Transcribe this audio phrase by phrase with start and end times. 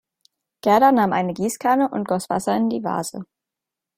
[0.63, 3.23] Gerda nahm eine Gießkanne und goss Wasser in die Vase.